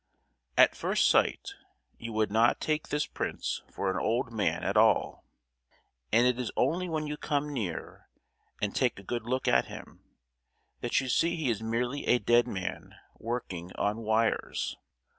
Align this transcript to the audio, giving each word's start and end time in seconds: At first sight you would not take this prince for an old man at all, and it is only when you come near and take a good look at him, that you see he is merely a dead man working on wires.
At 0.57 0.75
first 0.75 1.07
sight 1.07 1.53
you 1.99 2.11
would 2.13 2.31
not 2.31 2.59
take 2.59 2.87
this 2.87 3.05
prince 3.05 3.61
for 3.71 3.91
an 3.91 3.97
old 4.03 4.31
man 4.33 4.63
at 4.63 4.75
all, 4.75 5.27
and 6.11 6.25
it 6.25 6.39
is 6.39 6.51
only 6.57 6.89
when 6.89 7.05
you 7.05 7.17
come 7.17 7.53
near 7.53 8.09
and 8.59 8.73
take 8.73 8.97
a 8.97 9.03
good 9.03 9.25
look 9.25 9.47
at 9.47 9.65
him, 9.65 10.03
that 10.79 10.99
you 11.01 11.07
see 11.07 11.35
he 11.35 11.51
is 11.51 11.61
merely 11.61 12.07
a 12.07 12.17
dead 12.17 12.47
man 12.47 12.95
working 13.19 13.71
on 13.75 13.97
wires. 13.99 14.75